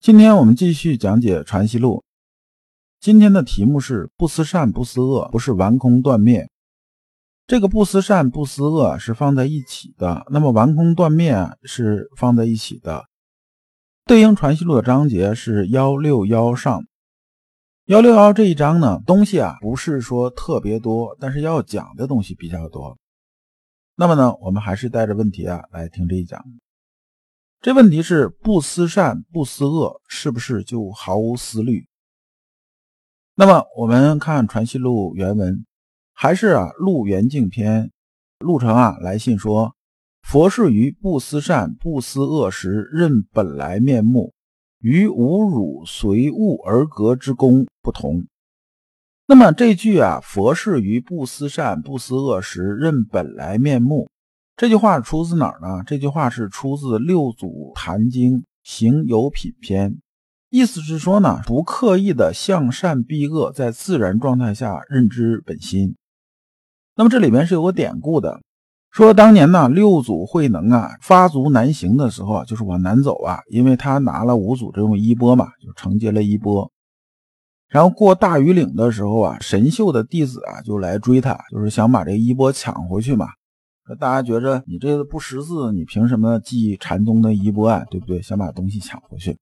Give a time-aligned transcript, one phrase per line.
[0.00, 1.96] 今天我们继续讲解《传习录》，
[3.00, 6.48] 今天的题目是“不思善，不思恶”，不是完空断灭。
[7.48, 11.34] 这个“不思善，不思恶”是放在一起的，那么“完空断灭”
[11.64, 13.06] 是放在一起的。
[14.04, 16.86] 对应《传习录》的章节是幺六幺上，
[17.86, 22.96] 幺六幺这一章呢，东西啊不是说特别多，但是要讲的东西比较多。
[23.96, 26.40] 那么呢，我们还是带着问题啊来听这一讲。
[27.60, 31.88] 这问题是不思善不思恶，是不是就毫无思虑？
[33.34, 35.66] 那么我们看《传习录》原文，
[36.14, 37.86] 还是啊《录圆净篇》，
[38.38, 39.74] 陆程啊来信说
[40.22, 44.32] ：“佛是于不思善不思恶时，认本来面目，
[44.78, 48.24] 与无辱随物而格之功不同。”
[49.26, 54.08] 那么这句啊，“佛是于不思善不思恶时，认本来面目。”
[54.58, 55.84] 这句话出自哪儿呢？
[55.86, 59.92] 这句话是出自《六祖坛经行有品篇》，
[60.50, 65.94] 意思是说呢，不刻意的向善避恶，在自然状态下认知本心。
[66.96, 68.40] 那么这里面是有个典故的，
[68.90, 76.68] 说当年呢，六祖慧能啊发足南行的时候啊，就是往南走啊，因为他拿了五祖这种衣钵嘛，就承接了衣钵。
[77.68, 83.28] 然后过大庾岭的时候啊，神秀的弟子啊就来追他，就是想把这衣钵抢回去嘛。
[83.96, 87.84] 大家觉着你这个不识字，你凭什么记禅宗的衣钵啊？
[87.90, 88.20] 对不对？
[88.20, 89.38] 想把东西抢回去。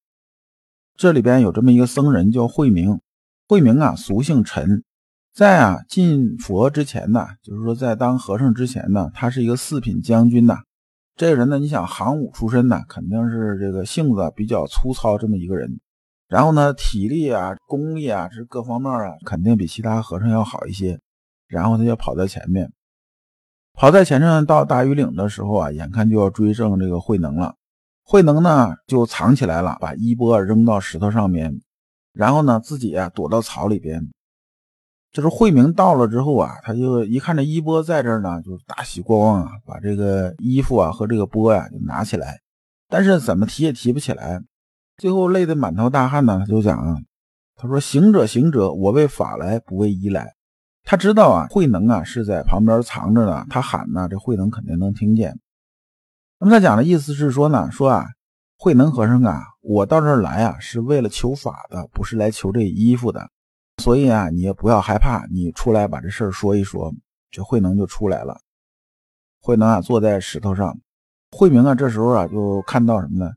[0.96, 3.00] 这里边有这么一个僧人叫慧明，
[3.48, 4.82] 慧明啊，俗姓陈，
[5.34, 10.58] 在啊进佛之前呢，就是说在当和尚之前呢，他是一个四品将军呐。
[11.16, 15.80] 这个人呢，你想行武出身呢，肯定是这个性子比较粗糙这么一个人。
[16.28, 20.98] 然后呢，体力啊、功力啊，这各方面啊，肯定比其他和尚要好一些。
[21.46, 22.70] 然后他就跑在前面。
[23.76, 27.54] 跑在前阵到大庾岭的时候啊，眼看就要追上这个慧能了。
[28.02, 31.60] 慧能呢就藏起来了，把衣钵扔到石头上面，
[32.14, 34.10] 然后呢自己啊躲到草里边。
[35.12, 42.40] 就是慧明到了之后啊，他就一看这衣钵在这儿呢，就大喜过望啊，把这个衣服啊和这个钵呀就拿起来，
[42.88, 44.40] 但是怎么提也提不起来，
[44.96, 46.38] 最后累得满头大汗呢。
[46.38, 47.04] 他就讲，
[47.56, 50.34] 他说：“行者行者，我为法来，不为衣来。”
[50.88, 53.44] 他知道啊，慧能啊是在旁边藏着呢。
[53.50, 55.36] 他喊呢，这慧能肯定能听见。
[56.38, 58.06] 那么他讲的意思是说呢，说啊，
[58.56, 63.28] 慧能和尚啊，我到这儿来啊，是为了求法的，不是来求这衣服的。
[63.82, 66.94] 所以啊，你也不要害怕，你出来把这事儿说一说。
[67.32, 68.38] 这慧能就出来了。
[69.42, 70.78] 慧能啊，坐在石头上。
[71.32, 73.32] 慧明啊，这时候啊，就看到什么呢？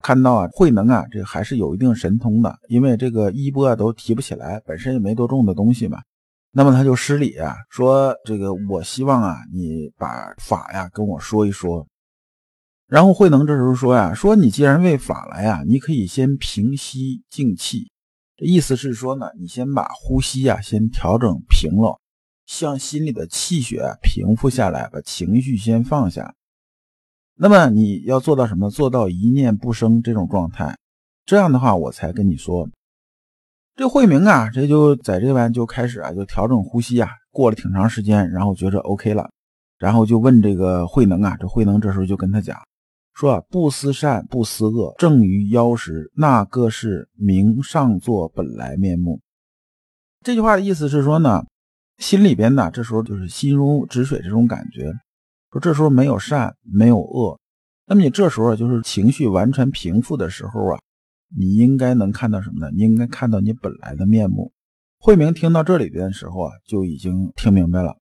[0.00, 5.98] 看到啊，慧能啊，这还是有一定神通的，因为这个衣钵啊都提不起来，本身也没多重的东西嘛。
[6.58, 11.86] 那么他就施礼啊，说这个我希望啊，你把法呀跟我说一说。
[12.86, 17.90] 然后慧能这时候说呀，说你既然为法来呀，你可以先平息静气。
[18.38, 22.00] 这意思是说呢，你先把呼吸呀先调整平了，
[22.46, 26.34] 向心里的气血平复下来，把情绪先放下。
[27.34, 28.70] 那么你要做到什么？
[28.70, 30.74] 做到一念不生这种状态。
[31.26, 32.66] 这样的话，我才跟你说。
[33.76, 37.10] 这慧明啊，这就在这边就开始啊，就调整呼吸啊。
[37.30, 39.28] 过了挺长时间，然后觉着 OK 了，
[39.78, 41.36] 然后就问这个慧能啊。
[41.38, 42.58] 这慧能这时候就跟他讲
[43.12, 49.20] 说啊：“不思善，不思恶，正于妖时，那个是明上座本来面目。”
[50.24, 51.44] 这句话的意思是说呢，
[51.98, 54.90] 心里边呢，这时候就是心如止水这种感觉。
[55.52, 57.38] 说这时候没有善，没有恶，
[57.86, 60.78] 那么你这时候就是情绪完全平复的时候啊。
[61.34, 62.70] 你应该能看到什么呢？
[62.74, 64.52] 你应该看到你本来的面目。
[64.98, 67.96] 慧明听到这里边的时候啊，就已经听明白了。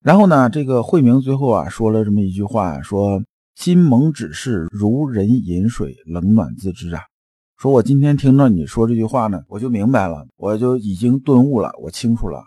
[0.00, 3.22] 然后呢，这个慧明最后啊说了这么一句话，说
[3.56, 7.02] ：“心蒙指示，如人饮水，冷暖自知啊。”
[7.58, 12.44] 说我今天听到你说这句话呢，我就明白了，我就已经顿悟了，我清楚了。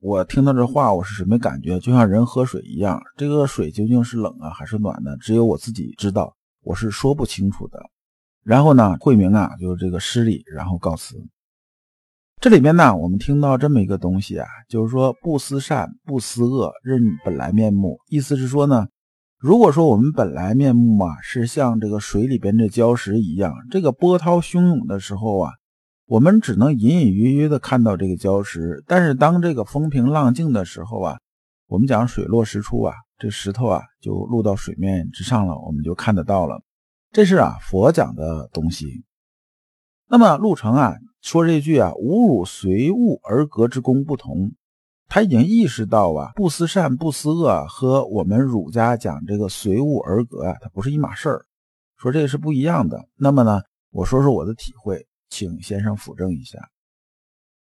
[0.00, 1.78] 我听到这话，我是什么感觉？
[1.78, 5.14] 就像人喝水一样，这个水究竟是冷啊还是暖呢？
[5.18, 7.78] 只有我自己知道，我是说不清楚的。
[8.46, 11.16] 然后呢，慧明啊，就是这个施礼，然后告辞。
[12.40, 17.98] 这里面呢，我们听到这么一个东西啊，就是说不思善，不思恶，认本来面目。
[18.08, 18.86] 意思是说呢，
[19.36, 25.50] 如果说我们本来面目啊是像这个水里边的礁石一样，这个波涛汹涌的时候啊，
[26.06, 28.84] 我们只能隐隐约约的看到这个礁石。
[28.86, 31.18] 但是当这个风平浪静的时候啊，
[31.66, 36.62] 我们讲水落石出啊，这石头啊就露到水面之上了，我们就看得到了。
[37.16, 39.02] 这是啊佛讲的东西。
[40.06, 44.52] 那么陆程啊说这句啊“吾汝随物而格之功不同”。
[45.08, 51.46] 他已经意识到啊，不思善不思恶和我们儒家讲这个随物而格啊，它不是一码事儿，
[51.96, 53.08] 说这个是不一样的。
[53.16, 53.62] 那么呢，
[53.92, 56.68] 我说说我的体会，请先生辅正一下。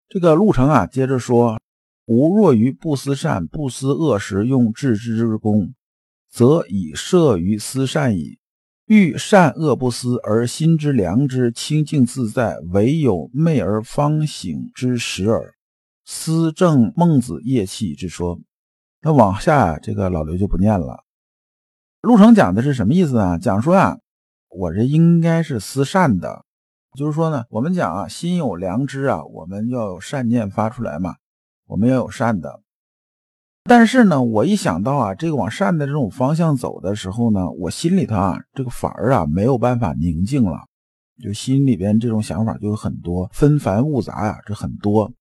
[0.08, 1.60] 这个陆程啊，接着说：
[2.06, 5.74] 吾若于不思善不思恶时用致知之功，
[6.30, 8.38] 则以摄于思善矣。
[8.92, 15.54] 欲善恶不思而心之良知清净自在，唯有昧而方醒之时耳。
[16.04, 18.38] 思正孟子业气之说，
[19.00, 21.04] 那往下这个老刘就不念了。
[22.02, 23.38] 陆程讲的是什么意思呢？
[23.38, 23.96] 讲说啊，
[24.50, 26.44] 我这应该是思善的，
[26.94, 31.14] 就是说呢，我们讲啊，心有良知啊，我们要有善念发出来嘛，
[31.66, 32.60] 我们要有善的。
[33.64, 40.58] 但是呢，我一想到啊，这个往善的这种方向走的时候呢，我心里头啊，这个反而啊没有办法宁静了，
[41.22, 45.12] 就心里边这种想法就有很多纷繁复杂呀，这很多。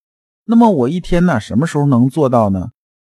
[0.46, 2.70] 那么我一天呢，什么时候能做到呢？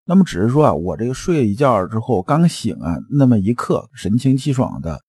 [0.05, 5.01] 那么只是说啊，我这个睡了一觉之后刚醒啊，那么一刻神清气爽的，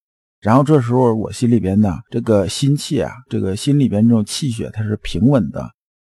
[0.41, 5.69] 然后这时候我心里边呢，这个心气啊，这个心里边这种气血它是平稳的，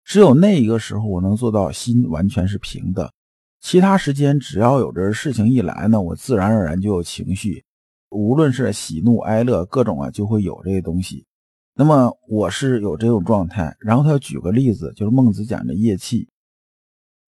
[0.04, 3.12] 只有那一个时候我能做到心完全是平的，
[3.60, 7.64] 其他时间只要有这事情一来呢，我自然而然就有情绪，
[8.08, 11.26] 无论是喜怒哀乐各种啊，就会有这些东西。
[11.74, 16.28] 那么我是有这种状态，然后他举个例子，就是孟子讲的夜气。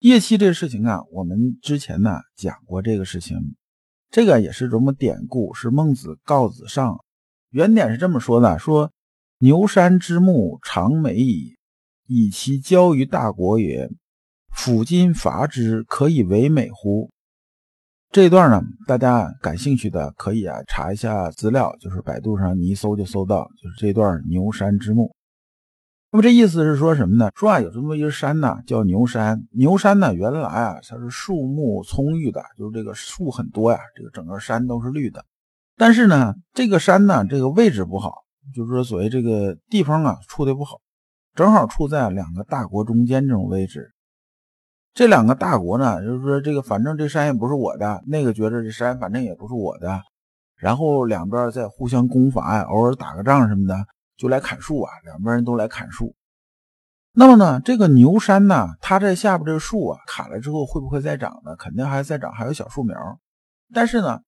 [0.00, 3.38] 夜气这个事情啊，我们之前呢讲过这个事情，
[4.10, 5.54] 这个也是什么典故？
[5.54, 6.98] 是孟子告子上，
[7.50, 8.90] 原点是这么说的：说
[9.38, 11.56] 牛山之木长美矣，
[12.06, 13.90] 以其交于大国也，
[14.64, 17.10] 抚今伐之，可以为美乎？
[18.12, 25.12] 这一段呢，大家感兴趣的可以啊查一下资料，就是百度上你一搜就搜到，就是这段牛山之木。
[26.12, 27.32] 那么这意思是说什么呢？
[27.34, 29.42] 说啊有这么一个山呢，叫牛山。
[29.50, 35.24] 牛山呢原来啊它是树木葱郁的，就是这个树很多呀，这个整个山都是绿的。
[35.76, 38.12] 但是呢这个山呢这个位置不好，
[38.54, 40.76] 就是说所谓这个地方啊处的不好，
[41.34, 43.90] 正好处在两个大国中间这种位置。
[44.94, 50.02] 这两个大国呢，就是说这个，反正这山也不是我的，那个觉得这山反正也不是我的，
[50.56, 53.74] 然后两边在互相攻伐呀，偶尔打个仗什么的，
[54.18, 56.14] 就来砍树啊，两边人都来砍树。
[57.14, 61.56] 那么呢，这个牛山呢，它这下边这个树啊，砍了之后会不会再长呢？
[61.56, 62.96] 肯定还在长，还有小树苗。
[63.72, 64.20] 但是呢，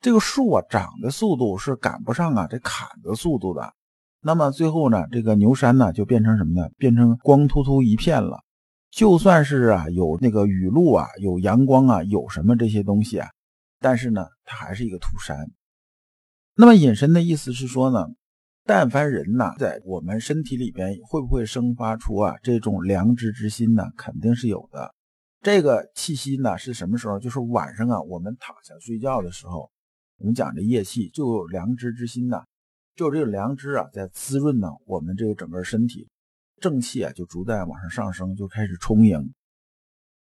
[0.00, 3.72] 这个树啊，长的速度是赶不上啊这砍的速度的。
[4.20, 6.68] 那么最后呢，这个牛山呢，就变成什么呢？
[6.76, 8.40] 变成光秃秃一片了。
[8.90, 13.28] 就算是啊有那个雨露啊有阳光啊有什么这些东西啊，
[13.80, 15.50] 但是呢它还是一个土山。
[16.54, 18.06] 那么隐身的意思是说呢，
[18.64, 23.84] 但凡人呐在我们身体里边会不会生发出啊这种良知之心呢？
[23.96, 24.94] 肯定是有的。
[25.40, 27.20] 这个气息呢是什么时候？
[27.20, 29.70] 就是晚上啊我们躺下睡觉的时候，
[30.16, 32.42] 我们讲这夜气就有良知之心呐，
[32.96, 36.08] 就这个良知啊在滋润呢我们这个整个身体。
[36.60, 39.32] 正气啊，就逐渐往上上升，就开始充盈。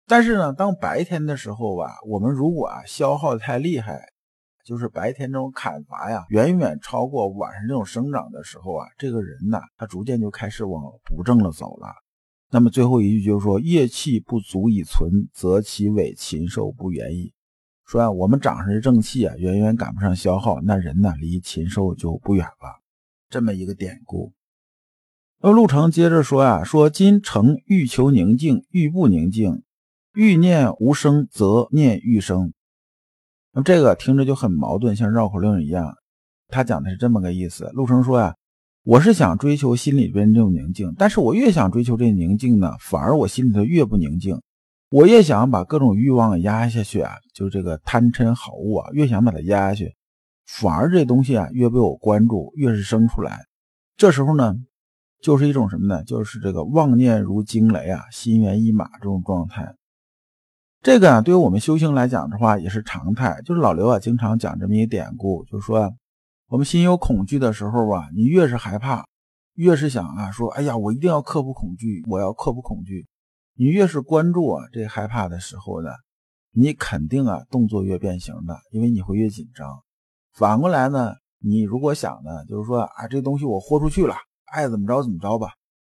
[0.08, 4.10] 但是呢，当白天的时候吧，我们如果啊消耗的太厉害，
[4.66, 11.88] 就是白天这种砍伐呀，远远超过晚上这种生长的时候啊，这个人呢，他逐渐就开始往不正了走了。
[12.50, 17.34] 那么最后一句就是说，业气不足以存，则其为禽兽不远矣。
[17.86, 22.82] 说啊，我们长上的正气啊，远远赶不上消耗，那人呢，离禽兽就不远了。
[23.30, 24.34] 这么一个典故。
[25.44, 29.64] 那陆成接着说呀，说今诚欲求宁静，欲不宁静，
[30.14, 32.54] 欲念无声，则念欲生。
[33.52, 35.96] 那么这个听着就很矛盾，像绕口令一样。
[36.50, 37.72] 他讲的是这么个意思。
[37.74, 38.36] 陆成说呀，
[38.84, 44.40] 我是想追求心里边这种宁静，但是我越想追求这宁静呢，反而我心里头越不宁静。
[44.92, 49.96] 我越想把各种欲望压下去啊，就这个贪嗔好恶啊，越想把它压下去，
[50.46, 53.40] 反而这东西啊越被我关注，越是生出来。
[53.98, 54.54] 这时候呢。
[55.22, 56.04] 就是一种什么呢？
[56.04, 59.76] 就是这个妄念如惊雷啊，心猿意马这种状态。
[60.82, 63.40] 这个啊，对于我们修行来讲的话，也是常态。
[63.46, 65.94] 就是老刘啊，经常讲这么一个典故，就是说，
[66.48, 69.06] 我们心有恐惧的时候啊，你越是害怕，
[69.54, 73.06] 越是想啊，说，哎呀，我一定要克服恐惧，我要克服恐惧。
[73.54, 75.92] 你越是关注啊，这害怕的时候呢，
[76.52, 79.84] 你肯定啊动作越变形的，因为你会越紧张。
[80.34, 84.16] 反过来呢，你如果想呢，就是说啊，这东西我豁出去了，
[84.52, 85.54] 爱怎么着怎么着吧，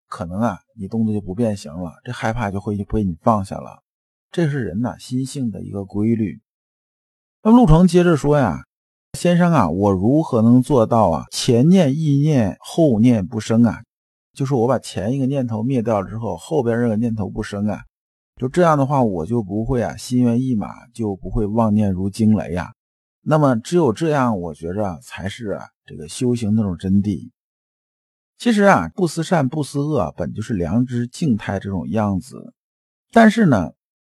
[0.08, 3.82] 可能啊你动作就不变形了，这害怕就会被你放下了。
[4.30, 6.40] 这是人呐心性的一个规律。
[7.42, 8.64] 那陆程接着说呀，
[9.18, 13.82] 先生啊，我如何能做到啊前念意念后念不生啊？
[14.32, 17.80] 就是我把前一个念头灭掉之后，后边这个念头不生啊，
[18.36, 22.72] 就这样的话，我就不会啊心猿意马，就不会妄念如惊雷呀。
[23.20, 27.30] 那么只有这样，我觉着才是啊这个修行那种真谛。
[28.44, 32.52] 其实啊，不思善不思恶，本就是良知静态这种样子。
[33.10, 33.70] 但是呢，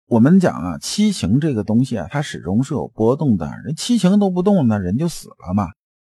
[0.07, 3.45] 我们讲啊，七情这个东西啊，它始终是有波动的。
[3.63, 5.67] 人七情都不动，那人就死了嘛。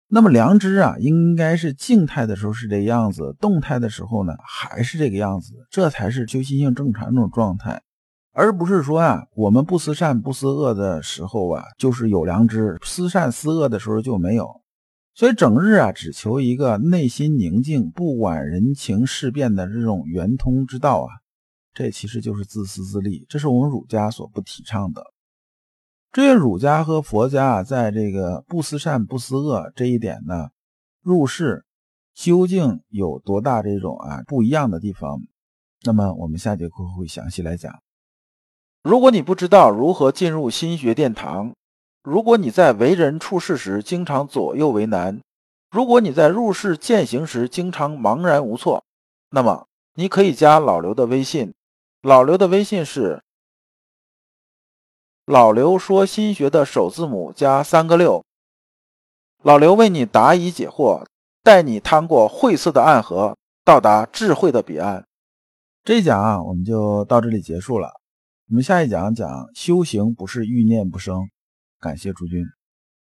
[0.08, 7.80] 那么良知啊，应该是静态的时候是这样子，动态的时候呢还是这个样子，这才是修心性正常那种状态，
[8.34, 14.61] 而不是说啊，我们不思善不思恶的时候啊，就是有良知；思善思恶的时候就没有。
[15.14, 21.08] 所以整日啊，只求一个内心宁静、不管人情事变的这种圆通之道啊，
[21.74, 25.04] 这其实就是自私自利，这是我们儒家所不提倡的。
[26.12, 30.48] 这些儒家和佛家啊，在这个不思善不思恶这一点呢，
[31.02, 31.64] 入世
[32.14, 35.22] 究竟有多大这种啊不一样的地方？
[35.84, 37.82] 那么我们下节课会详细来讲。
[38.82, 41.54] 如果你不知道如何进入心学殿堂，
[42.02, 45.20] 如果你在为人处事时经常左右为难，
[45.70, 48.84] 如果你在入世践行时经常茫然无措，
[49.30, 51.54] 那么你可以加老刘的微信，
[52.02, 53.22] 老刘的微信是。
[55.26, 58.24] 老刘说：“心学的首字母加三个六。”
[59.44, 61.06] 老刘为你答疑解惑，
[61.44, 65.06] 带你趟过晦涩的暗河，到达智慧的彼岸。
[65.84, 67.92] 这一讲啊，我们就到这里结束了。
[68.48, 71.30] 我们下一讲讲修行不是欲念不生。
[71.82, 72.61] 感谢诸君。